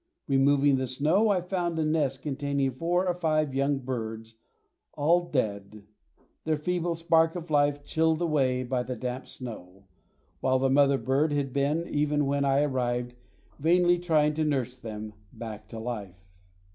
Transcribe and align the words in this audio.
Removing 0.27 0.77
the 0.77 0.87
snow 0.87 1.29
I 1.29 1.41
found 1.41 1.77
a 1.77 1.85
nest 1.85 2.23
containing 2.23 2.71
four 2.71 3.07
or 3.07 3.13
five 3.13 3.53
young 3.53 3.77
birds 3.77 4.33
all 4.93 5.29
dead, 5.29 5.83
their 6.43 6.57
feeble 6.57 6.95
spark 6.95 7.35
of 7.35 7.51
life 7.51 7.83
chilled 7.85 8.19
away 8.19 8.63
by 8.63 8.81
the 8.81 8.95
damp 8.95 9.27
snow, 9.27 9.83
while 10.39 10.57
the 10.57 10.71
mother 10.71 10.97
bird 10.97 11.31
had 11.33 11.53
been, 11.53 11.87
even 11.87 12.25
when 12.25 12.45
I 12.45 12.63
arrived, 12.63 13.13
vainly 13.59 13.99
trying 13.99 14.33
to 14.33 14.43
nurse 14.43 14.75
them 14.75 15.13
back 15.31 15.67
to 15.69 15.77
life. 15.77 16.25